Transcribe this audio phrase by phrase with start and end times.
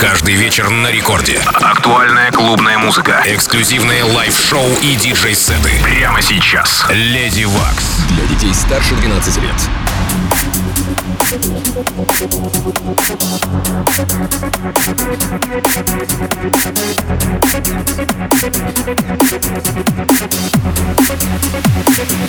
[0.00, 1.38] Каждый вечер на рекорде.
[1.60, 3.22] Актуальная клубная музыка.
[3.26, 5.72] Эксклюзивные лайв-шоу и диджей-сеты.
[5.82, 6.86] Прямо сейчас.
[6.88, 7.98] Леди Вакс.
[8.08, 9.52] Для детей старше 12 лет.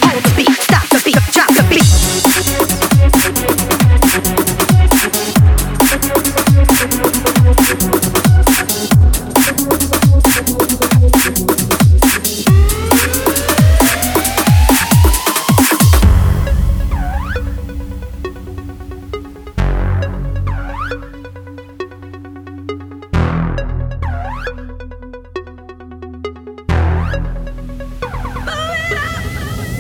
[0.02, 1.92] Hold the beat, stop the beat, drop the beat.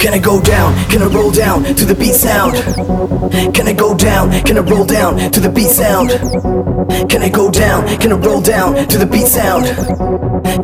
[0.02, 0.74] Can I go down?
[0.90, 2.56] Can I roll down to the beat sound?
[3.54, 4.32] Can I go down?
[4.44, 6.10] Can I roll down to the beat sound?
[7.08, 7.88] Can I go down?
[8.00, 9.66] Can I roll down to the beat sound?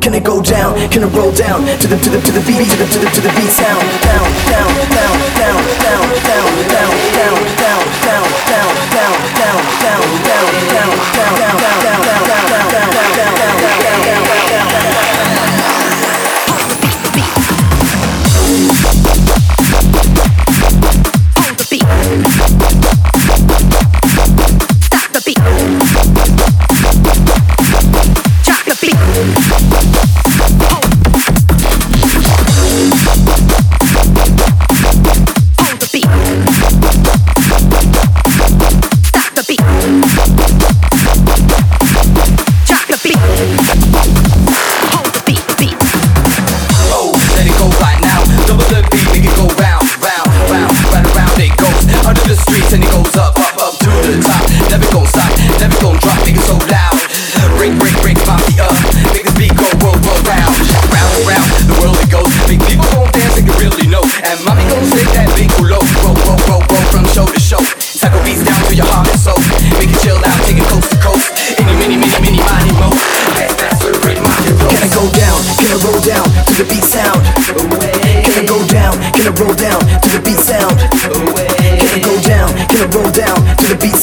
[0.02, 0.90] Can I go down?
[0.90, 3.10] Can I roll down to the to the to the beat to the to the
[3.14, 3.86] to the beat sound?
[4.02, 5.17] Down, down, down.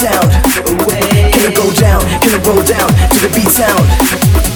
[0.04, 0.30] sound.
[1.32, 2.00] Can it go down?
[2.20, 4.53] Can it roll down to the beat sound?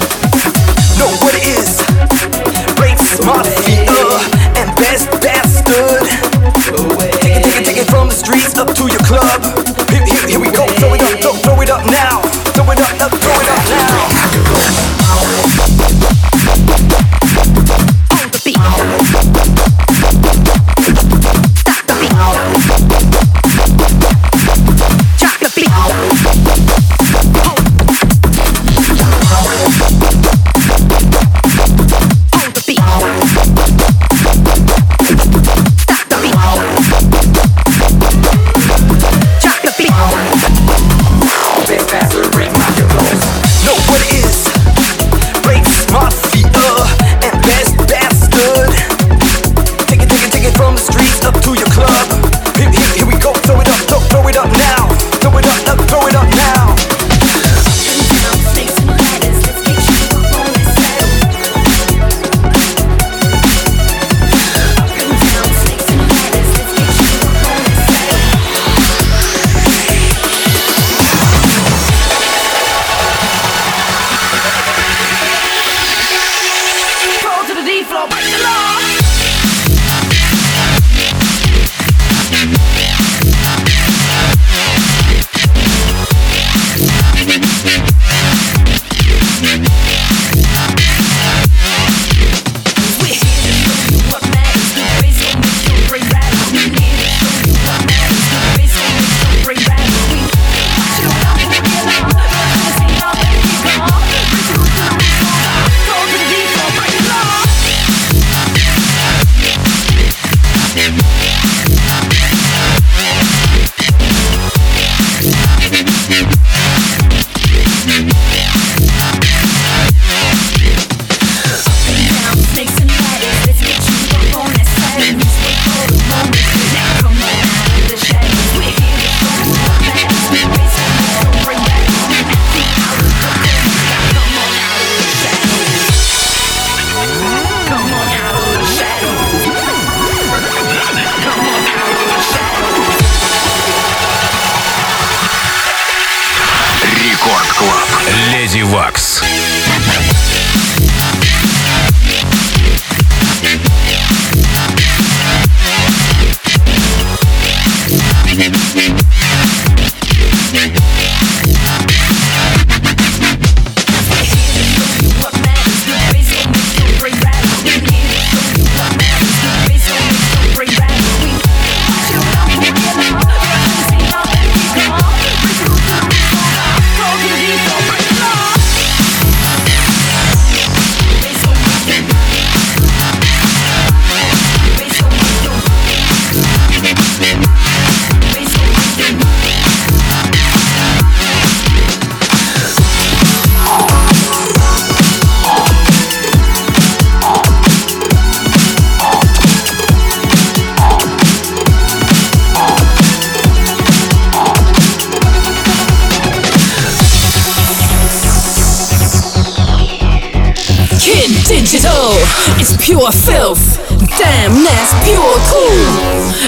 [212.89, 213.77] Pure filth.
[214.17, 215.77] Damn, that's pure cool.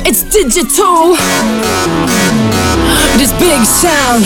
[0.08, 1.12] It's digital.
[3.20, 4.24] This big sound.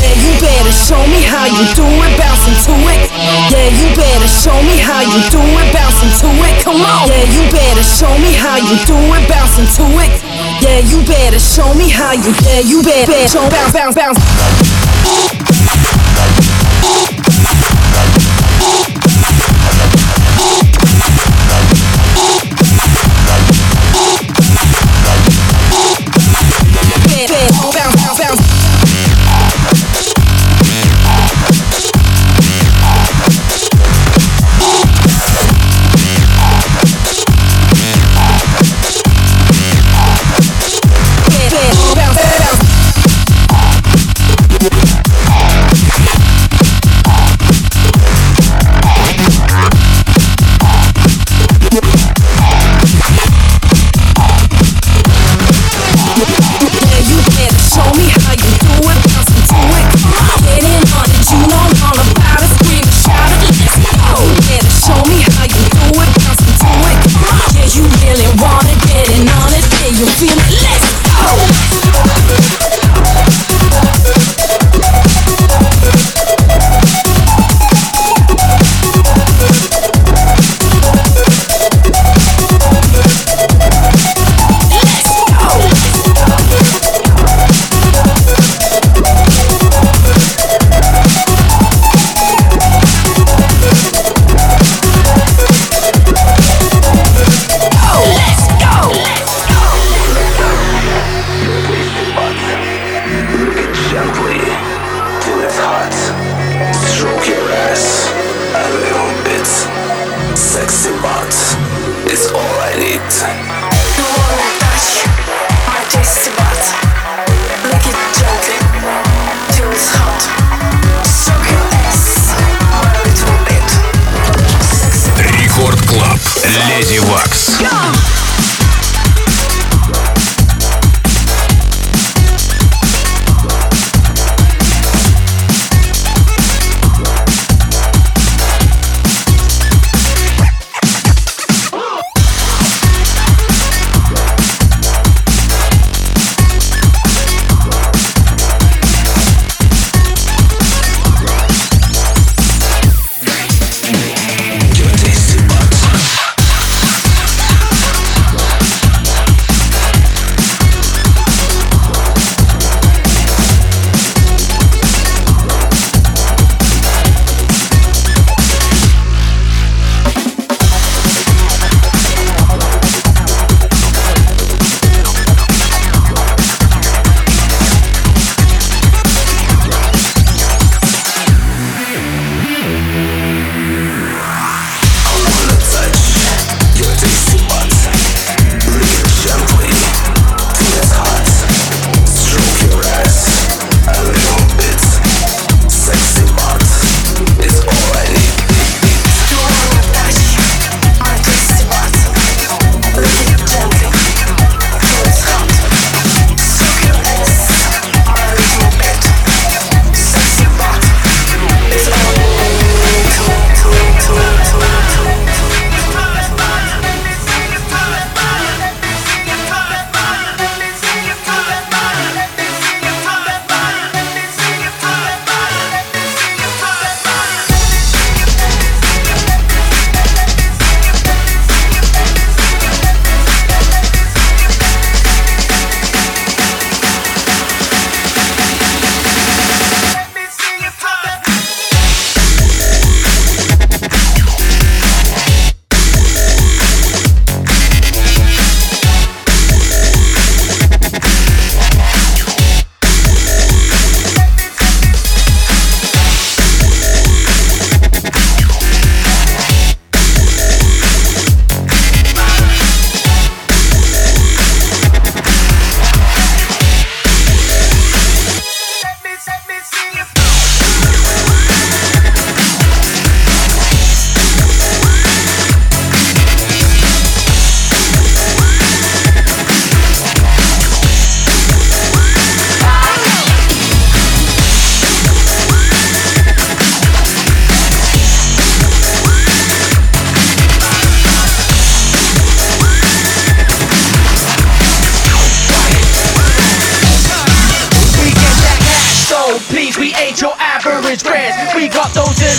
[0.00, 2.16] Yeah, you better show me how you do it.
[2.16, 3.12] bouncing to it.
[3.52, 5.68] Yeah, you better show me how you do it.
[5.76, 6.64] bouncing to it.
[6.64, 7.12] Come on.
[7.12, 9.28] Yeah, you better show me how you do it.
[9.28, 10.16] bouncing to it.
[10.64, 12.32] Yeah, you better show me how you.
[12.40, 14.16] Yeah, you better show bounce, bounce, bounce.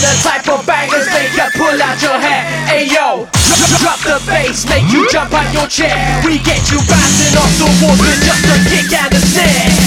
[0.00, 2.46] the type of bangers make you pull out your hair.
[2.70, 3.28] Ayo,
[3.82, 5.96] drop the bass, make you jump on your chair.
[6.24, 9.81] We get you bouncing off the walls with just a kick and a snare.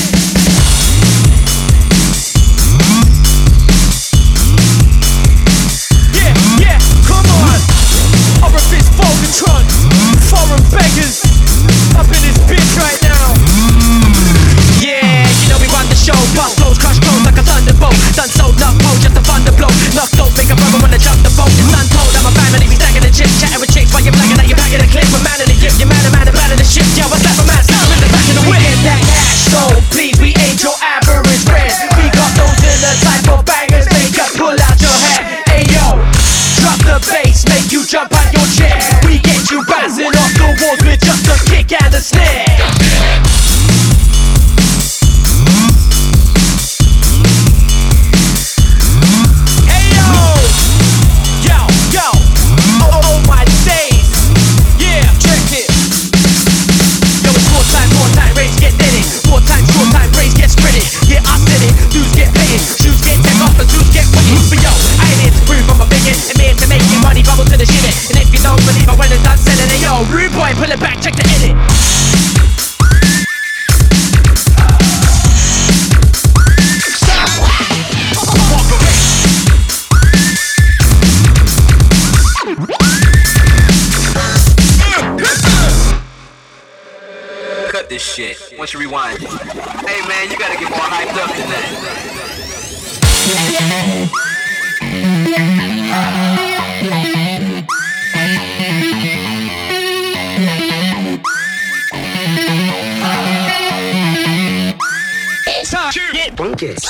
[106.16, 106.86] get bonkers.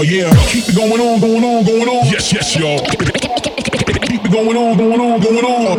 [0.00, 2.06] Oh yeah, keep it going on, going on, going on.
[2.10, 2.80] Yes, yes, y'all.
[2.80, 5.78] Keep it going on, going on, going on.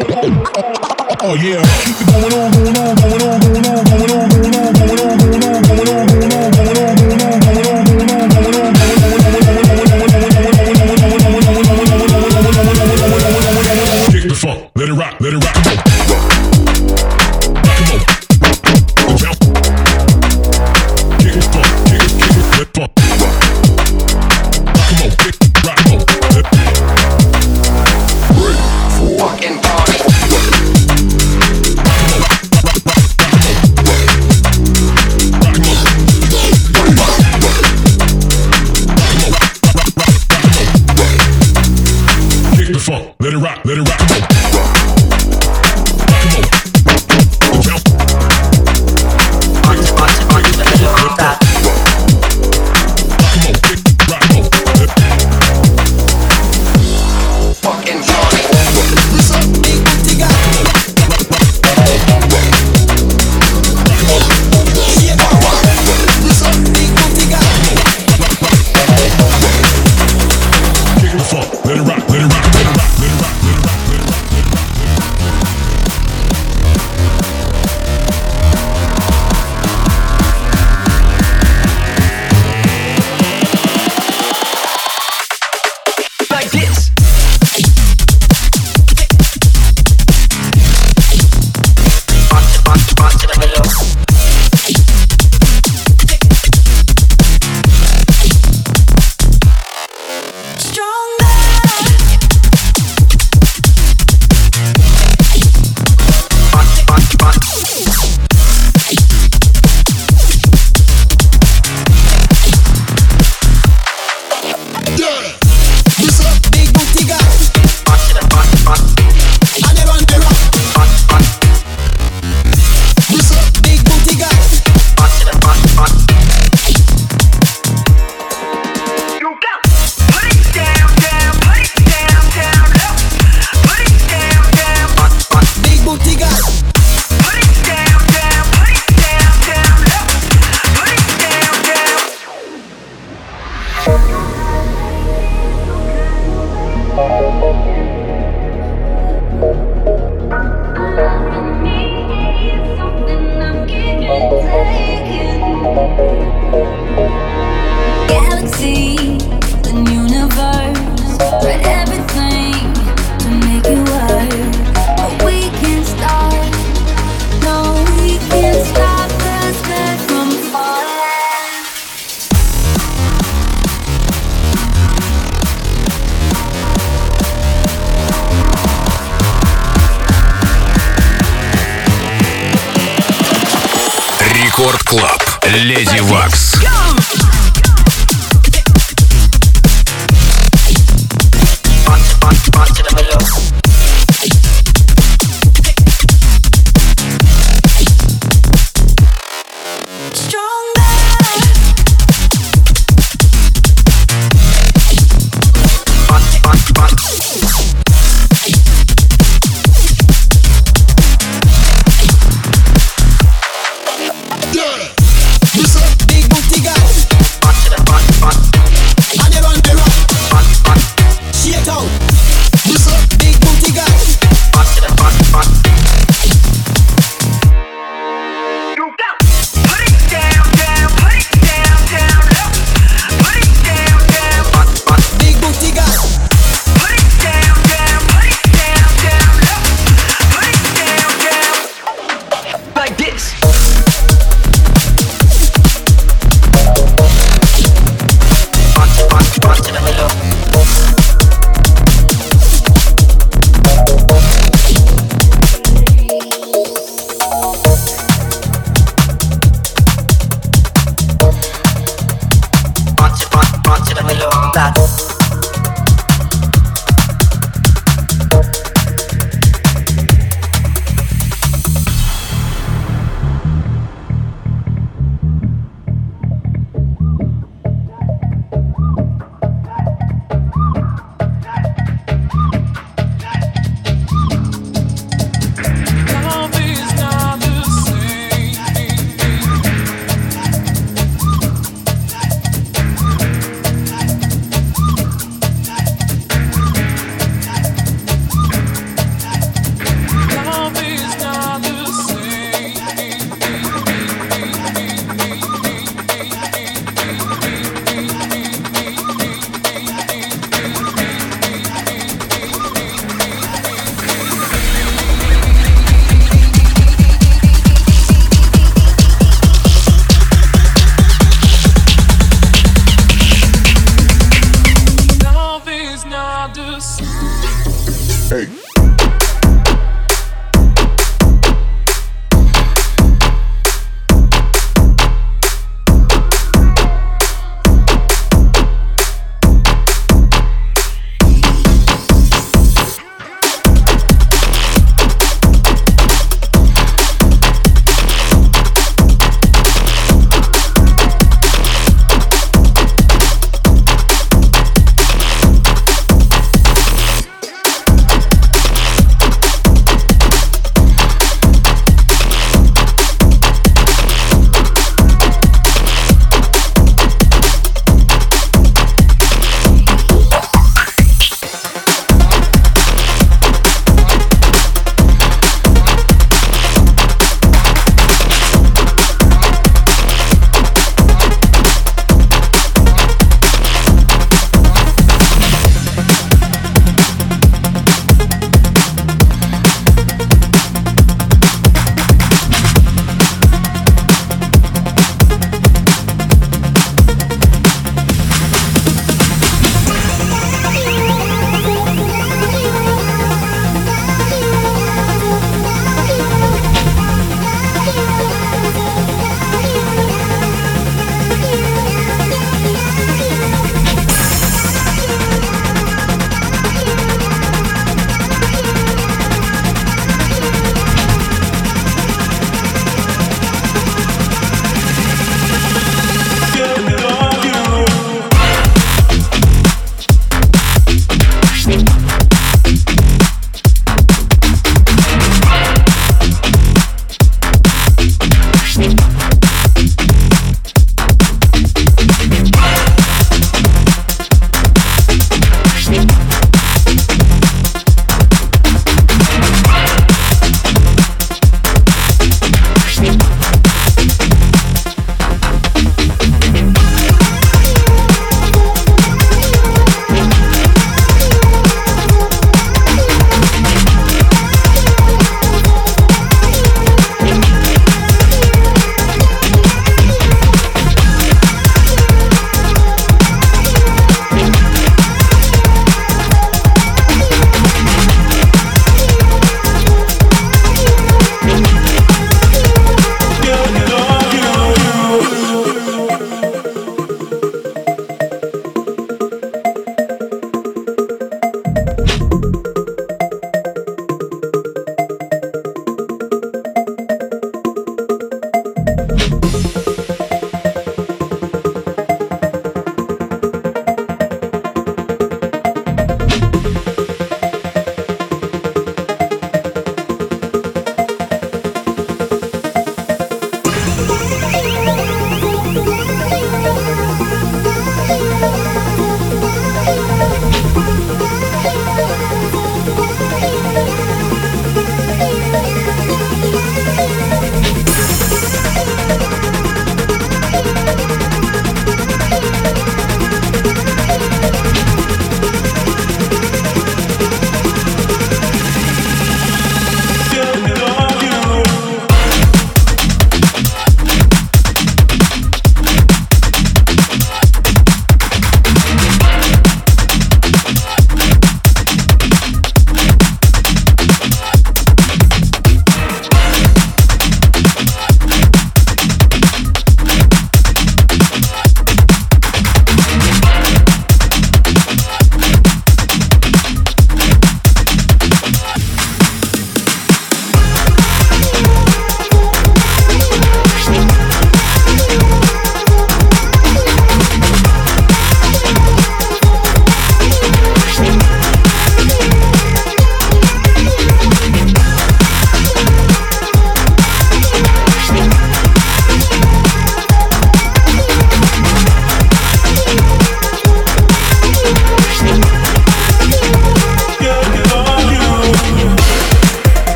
[1.23, 4.30] Oh yeah, keep it going on, going on, going on, going on, going on.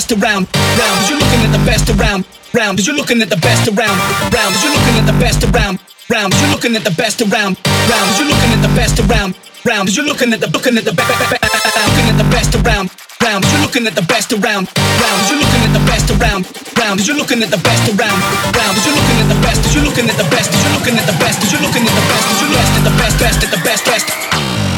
[0.00, 0.96] Best around, round.
[0.96, 2.24] Cause you're looking at the best around,
[2.56, 2.78] round.
[2.78, 4.00] Cause you're looking at the best around,
[4.32, 4.56] round.
[4.56, 5.76] Cause you're looking at the best around,
[6.08, 6.32] round.
[6.32, 8.08] Cause you're looking at the best around, round.
[8.08, 9.36] Cause you're looking at the best around,
[9.68, 9.84] round.
[9.84, 12.88] Cause you're looking at the looking at the looking at the best around,
[13.20, 13.44] round.
[13.44, 14.64] Cause you're looking at the best around,
[15.04, 15.20] round.
[15.20, 16.42] Cause you're looking at the best around,
[16.80, 16.96] round.
[16.96, 18.20] Cause you're looking at the best around,
[18.56, 18.72] round.
[18.80, 20.96] Cause you're looking at the best, cause you're looking at the best, cause you're looking
[20.96, 23.16] at the best, cause you're looking at the best, cause you're best at the best,
[23.20, 24.69] best at the best, best.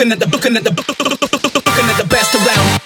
[0.00, 2.80] Looking at the looking at the looking at the best around.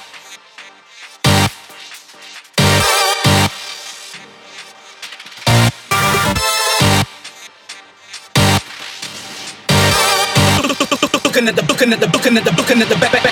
[11.23, 13.23] Looking at the looking at the looking at the looking at the looking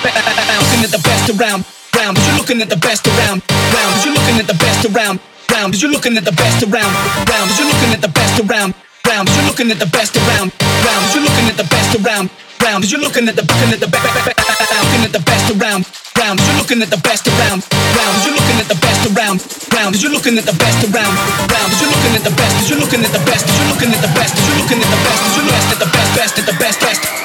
[0.79, 1.65] at the best around
[1.97, 2.17] round.
[2.23, 3.43] You're looking at the best around
[3.75, 4.05] round.
[4.05, 5.19] You're looking at the best around
[5.51, 5.75] round.
[5.75, 7.51] You're looking at the best around round.
[7.51, 8.73] You're looking at the best around
[9.03, 9.27] round.
[9.27, 10.55] You're looking at the best around
[10.87, 11.03] round.
[11.11, 12.29] You're looking at the best around
[12.63, 12.87] round.
[12.89, 15.83] You're looking at the looking at the looking at the best around
[16.17, 16.39] round.
[16.39, 17.61] You're looking at the best around
[17.99, 18.15] round.
[18.23, 19.39] You're looking at the best around
[19.75, 19.93] round.
[19.99, 21.13] You're looking at the best around
[21.51, 21.71] round.
[21.79, 22.69] You're looking at the best.
[22.71, 23.43] You're looking at the best.
[23.51, 24.33] You're looking at the best.
[24.39, 24.79] You're looking at the best.
[24.79, 25.21] You're looking at the best.
[25.35, 27.22] You're best at the best best at the best best.